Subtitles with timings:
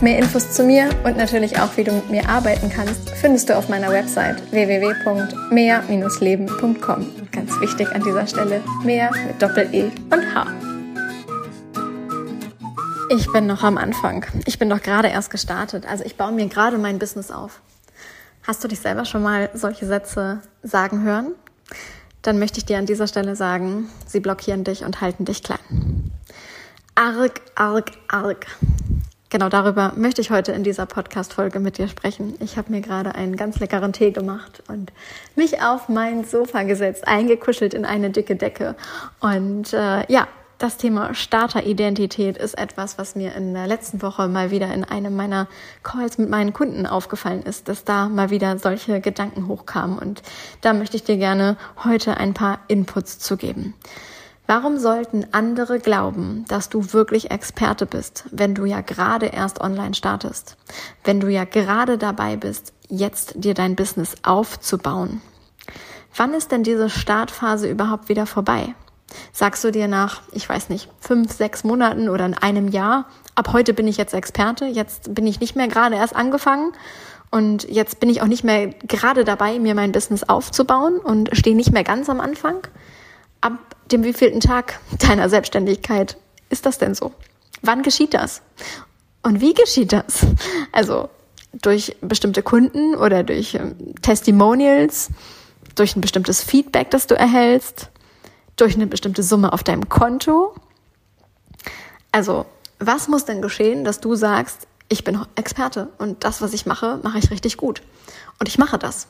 [0.00, 3.56] Mehr Infos zu mir und natürlich auch, wie du mit mir arbeiten kannst, findest du
[3.56, 7.06] auf meiner Website www.mehr-leben.com.
[7.32, 10.46] Ganz wichtig an dieser Stelle, mehr mit Doppel-E und H.
[13.10, 14.24] Ich bin noch am Anfang.
[14.46, 15.84] Ich bin doch gerade erst gestartet.
[15.84, 17.60] Also ich baue mir gerade mein Business auf.
[18.46, 21.32] Hast du dich selber schon mal solche Sätze sagen hören?
[22.22, 26.12] Dann möchte ich dir an dieser Stelle sagen, sie blockieren dich und halten dich klein.
[26.94, 28.46] Arg, arg, arg.
[29.30, 32.34] Genau darüber möchte ich heute in dieser Podcast-Folge mit dir sprechen.
[32.40, 34.90] Ich habe mir gerade einen ganz leckeren Tee gemacht und
[35.36, 38.74] mich auf mein Sofa gesetzt, eingekuschelt in eine dicke Decke.
[39.20, 44.50] Und äh, ja, das Thema Starteridentität ist etwas, was mir in der letzten Woche mal
[44.50, 45.46] wieder in einem meiner
[45.82, 49.98] Calls mit meinen Kunden aufgefallen ist, dass da mal wieder solche Gedanken hochkamen.
[49.98, 50.22] Und
[50.62, 53.74] da möchte ich dir gerne heute ein paar Inputs zu geben.
[54.50, 59.92] Warum sollten andere glauben, dass du wirklich Experte bist, wenn du ja gerade erst online
[59.92, 60.56] startest?
[61.04, 65.20] Wenn du ja gerade dabei bist, jetzt dir dein Business aufzubauen?
[66.16, 68.74] Wann ist denn diese Startphase überhaupt wieder vorbei?
[69.32, 73.04] Sagst du dir nach, ich weiß nicht, fünf, sechs Monaten oder in einem Jahr,
[73.34, 76.72] ab heute bin ich jetzt Experte, jetzt bin ich nicht mehr gerade erst angefangen
[77.30, 81.54] und jetzt bin ich auch nicht mehr gerade dabei, mir mein Business aufzubauen und stehe
[81.54, 82.66] nicht mehr ganz am Anfang?
[83.42, 86.16] Ab dem wievielten Tag deiner Selbstständigkeit
[86.50, 87.12] ist das denn so?
[87.62, 88.42] Wann geschieht das?
[89.22, 90.26] Und wie geschieht das?
[90.72, 91.08] Also
[91.52, 95.08] durch bestimmte Kunden oder durch ähm, Testimonials,
[95.74, 97.90] durch ein bestimmtes Feedback, das du erhältst,
[98.56, 100.54] durch eine bestimmte Summe auf deinem Konto.
[102.12, 102.46] Also,
[102.78, 106.98] was muss denn geschehen, dass du sagst, ich bin Experte und das, was ich mache,
[107.02, 107.82] mache ich richtig gut.
[108.38, 109.06] Und ich mache das,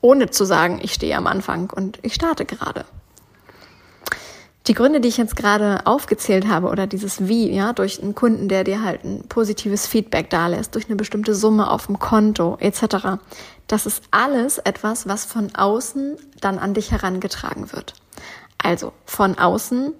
[0.00, 2.84] ohne zu sagen, ich stehe am Anfang und ich starte gerade.
[4.70, 8.46] Die Gründe, die ich jetzt gerade aufgezählt habe oder dieses Wie, ja, durch einen Kunden,
[8.46, 13.18] der dir halt ein positives Feedback dalässt, durch eine bestimmte Summe auf dem Konto etc.,
[13.66, 17.94] das ist alles etwas, was von außen dann an dich herangetragen wird.
[18.58, 19.92] Also von außen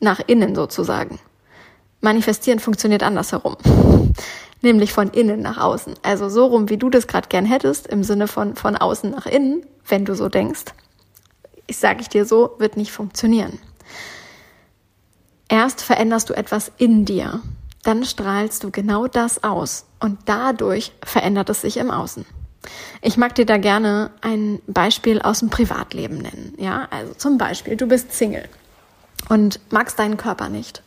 [0.00, 1.20] nach innen sozusagen.
[2.00, 3.56] Manifestieren funktioniert andersherum.
[4.62, 5.94] Nämlich von innen nach außen.
[6.02, 9.26] Also so rum, wie du das gerade gern hättest, im Sinne von von außen nach
[9.26, 10.64] innen, wenn du so denkst
[11.66, 13.58] ich sage ich dir so, wird nicht funktionieren.
[15.48, 17.40] Erst veränderst du etwas in dir,
[17.82, 22.26] dann strahlst du genau das aus und dadurch verändert es sich im Außen.
[23.00, 26.54] Ich mag dir da gerne ein Beispiel aus dem Privatleben nennen.
[26.58, 28.48] Ja, also zum Beispiel, du bist Single
[29.28, 30.82] und magst deinen Körper nicht.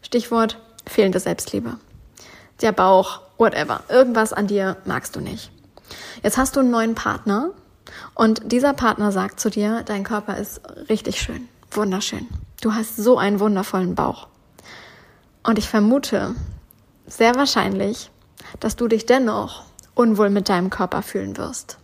[0.00, 1.76] Stichwort fehlende Selbstliebe.
[2.62, 3.82] Der Bauch, whatever.
[3.88, 5.50] Irgendwas an dir magst du nicht.
[6.22, 7.50] Jetzt hast du einen neuen Partner
[8.14, 12.28] und dieser Partner sagt zu dir, dein Körper ist richtig schön, wunderschön.
[12.60, 14.28] Du hast so einen wundervollen Bauch.
[15.42, 16.34] Und ich vermute
[17.06, 18.10] sehr wahrscheinlich,
[18.60, 21.78] dass du dich dennoch unwohl mit deinem Körper fühlen wirst.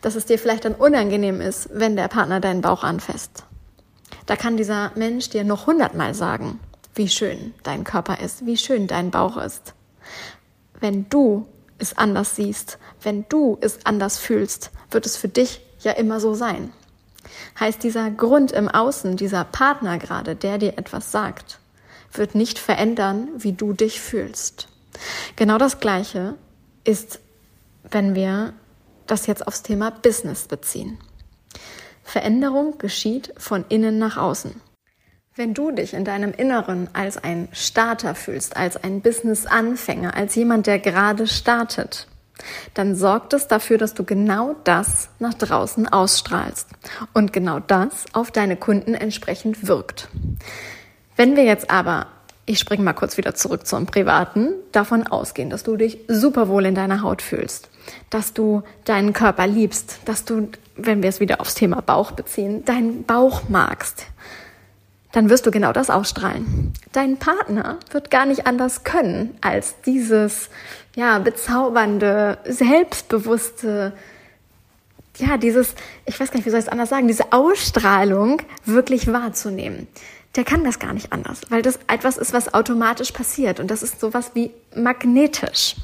[0.00, 3.44] Dass es dir vielleicht dann unangenehm ist, wenn der Partner deinen Bauch anfasst.
[4.26, 6.60] Da kann dieser Mensch dir noch hundertmal sagen,
[6.94, 9.74] wie schön dein Körper ist, wie schön dein Bauch ist.
[10.80, 11.46] Wenn du
[11.78, 16.34] es anders siehst, wenn du es anders fühlst, wird es für dich ja immer so
[16.34, 16.72] sein.
[17.58, 21.58] Heißt, dieser Grund im Außen, dieser Partner gerade, der dir etwas sagt,
[22.12, 24.68] wird nicht verändern, wie du dich fühlst.
[25.36, 26.34] Genau das Gleiche
[26.84, 27.20] ist,
[27.90, 28.52] wenn wir
[29.06, 30.98] das jetzt aufs Thema Business beziehen.
[32.02, 34.60] Veränderung geschieht von innen nach außen.
[35.34, 40.66] Wenn du dich in deinem Inneren als ein Starter fühlst, als ein Business-Anfänger, als jemand,
[40.66, 42.06] der gerade startet,
[42.74, 46.68] dann sorgt es dafür, dass du genau das nach draußen ausstrahlst
[47.12, 50.08] und genau das auf deine Kunden entsprechend wirkt.
[51.16, 52.06] Wenn wir jetzt aber,
[52.46, 56.66] ich springe mal kurz wieder zurück zum Privaten, davon ausgehen, dass du dich super wohl
[56.66, 57.70] in deiner Haut fühlst,
[58.10, 62.64] dass du deinen Körper liebst, dass du, wenn wir es wieder aufs Thema Bauch beziehen,
[62.64, 64.06] deinen Bauch magst,
[65.12, 66.72] dann wirst du genau das ausstrahlen.
[66.92, 70.48] Dein Partner wird gar nicht anders können, als dieses,
[70.94, 73.92] ja, bezaubernde, selbstbewusste,
[75.18, 75.74] ja, dieses,
[76.06, 79.86] ich weiß gar nicht, wie soll ich es anders sagen, diese Ausstrahlung wirklich wahrzunehmen.
[80.36, 83.82] Der kann das gar nicht anders, weil das etwas ist, was automatisch passiert und das
[83.82, 85.76] ist sowas wie magnetisch.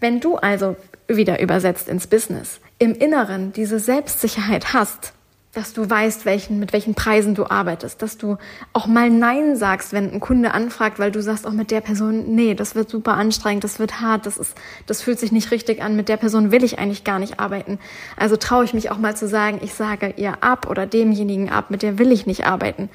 [0.00, 0.76] Wenn du also
[1.08, 5.12] wieder übersetzt ins Business, im Inneren diese Selbstsicherheit hast,
[5.54, 8.38] dass du weißt, welchen, mit welchen Preisen du arbeitest, dass du
[8.72, 12.34] auch mal Nein sagst, wenn ein Kunde anfragt, weil du sagst auch mit der Person,
[12.34, 14.56] nee, das wird super anstrengend, das wird hart, das ist,
[14.86, 17.78] das fühlt sich nicht richtig an, mit der Person will ich eigentlich gar nicht arbeiten.
[18.16, 21.70] Also traue ich mich auch mal zu sagen, ich sage ihr ab oder demjenigen ab,
[21.70, 22.88] mit der will ich nicht arbeiten.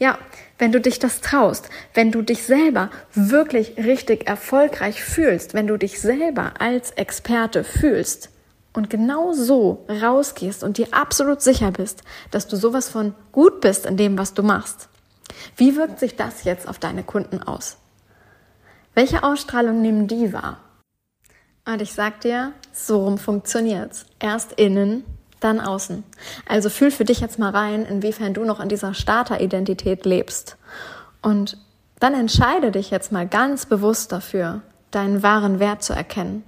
[0.00, 0.18] Ja,
[0.58, 5.76] wenn du dich das traust, wenn du dich selber wirklich richtig erfolgreich fühlst, wenn du
[5.76, 8.30] dich selber als Experte fühlst,
[8.72, 13.86] und genau so rausgehst und dir absolut sicher bist, dass du sowas von gut bist
[13.86, 14.88] in dem, was du machst,
[15.56, 17.78] wie wirkt sich das jetzt auf deine Kunden aus?
[18.94, 20.58] Welche Ausstrahlung nehmen die wahr?
[21.64, 24.06] Und ich sag dir, so rum funktioniert's.
[24.18, 25.04] Erst innen,
[25.38, 26.02] dann außen.
[26.48, 30.56] Also fühl für dich jetzt mal rein, inwiefern du noch in dieser Starteridentität lebst.
[31.22, 31.58] Und
[32.00, 36.44] dann entscheide dich jetzt mal ganz bewusst dafür, deinen wahren Wert zu erkennen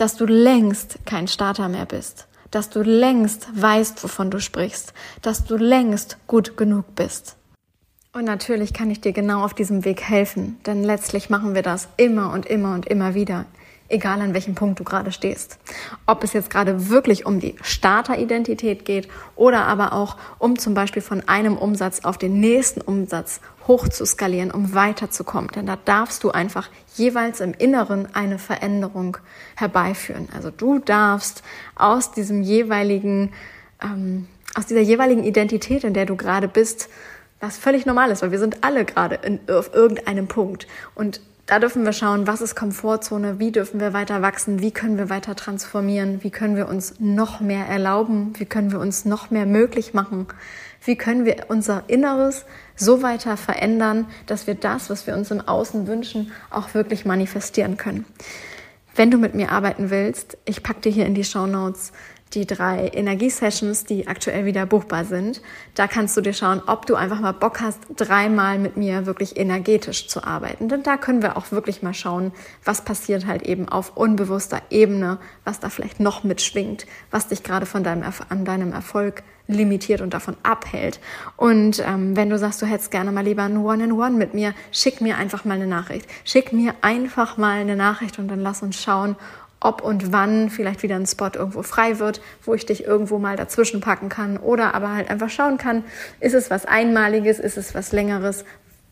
[0.00, 5.44] dass du längst kein Starter mehr bist, dass du längst weißt, wovon du sprichst, dass
[5.44, 7.36] du längst gut genug bist.
[8.14, 11.86] Und natürlich kann ich dir genau auf diesem Weg helfen, denn letztlich machen wir das
[11.98, 13.44] immer und immer und immer wieder
[13.90, 15.58] egal an welchem Punkt du gerade stehst.
[16.06, 21.02] Ob es jetzt gerade wirklich um die Starteridentität geht oder aber auch um zum Beispiel
[21.02, 25.50] von einem Umsatz auf den nächsten Umsatz hoch zu skalieren, um weiterzukommen.
[25.50, 29.16] Denn da darfst du einfach jeweils im Inneren eine Veränderung
[29.56, 30.28] herbeiführen.
[30.34, 31.42] Also du darfst
[31.76, 33.32] aus diesem jeweiligen,
[33.82, 36.88] ähm, aus dieser jeweiligen Identität, in der du gerade bist,
[37.40, 40.66] was völlig normal ist, weil wir sind alle gerade in, auf irgendeinem Punkt.
[40.94, 41.20] Und
[41.50, 45.10] da dürfen wir schauen, was ist Komfortzone, wie dürfen wir weiter wachsen, wie können wir
[45.10, 49.46] weiter transformieren, wie können wir uns noch mehr erlauben, wie können wir uns noch mehr
[49.46, 50.28] möglich machen,
[50.84, 52.44] wie können wir unser Inneres
[52.76, 57.76] so weiter verändern, dass wir das, was wir uns im Außen wünschen, auch wirklich manifestieren
[57.76, 58.04] können.
[58.94, 61.90] Wenn du mit mir arbeiten willst, ich packe dir hier in die Show Notes
[62.34, 65.42] die drei Energiesessions, die aktuell wieder buchbar sind.
[65.74, 69.36] Da kannst du dir schauen, ob du einfach mal Bock hast, dreimal mit mir wirklich
[69.36, 70.68] energetisch zu arbeiten.
[70.68, 72.32] Denn da können wir auch wirklich mal schauen,
[72.64, 77.66] was passiert halt eben auf unbewusster Ebene, was da vielleicht noch mitschwingt, was dich gerade
[77.66, 81.00] von deinem, an deinem Erfolg limitiert und davon abhält.
[81.36, 84.54] Und ähm, wenn du sagst, du hättest gerne mal lieber ein One-in-One -One mit mir,
[84.70, 86.08] schick mir einfach mal eine Nachricht.
[86.24, 89.16] Schick mir einfach mal eine Nachricht und dann lass uns schauen,
[89.60, 93.36] ob und wann vielleicht wieder ein Spot irgendwo frei wird, wo ich dich irgendwo mal
[93.36, 95.84] dazwischen packen kann oder aber halt einfach schauen kann,
[96.18, 98.44] ist es was Einmaliges, ist es was Längeres,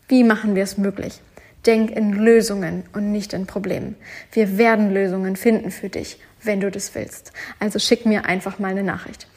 [0.07, 1.21] wie machen wir es möglich?
[1.65, 3.95] Denk in Lösungen und nicht in Problemen.
[4.31, 7.33] Wir werden Lösungen finden für dich, wenn du das willst.
[7.59, 9.27] Also schick mir einfach mal eine Nachricht.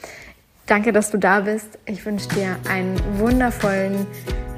[0.66, 1.78] Danke, dass du da bist.
[1.86, 4.06] Ich wünsche dir einen wundervollen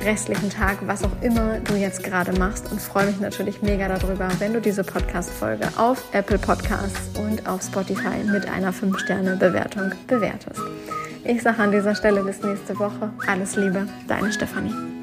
[0.05, 4.29] restlichen Tag, was auch immer du jetzt gerade machst und freue mich natürlich mega darüber,
[4.39, 10.61] wenn du diese Podcast-Folge auf Apple Podcasts und auf Spotify mit einer 5-Sterne-Bewertung bewertest.
[11.25, 13.11] Ich sage an dieser Stelle bis nächste Woche.
[13.27, 14.94] Alles Liebe, deine Stefanie.